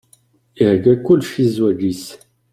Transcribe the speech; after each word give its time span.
Ihegga 0.61 0.93
kullec 1.03 1.31
i 1.43 1.45
zzwaǧ-is. 1.51 2.03